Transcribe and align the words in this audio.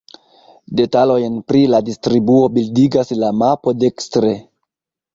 Detalojn 0.79 1.35
pri 1.51 1.61
la 1.75 1.83
distribuo 1.91 2.49
bildigas 2.57 3.15
la 3.23 3.33
mapo 3.45 3.79
dekstre. 3.85 4.37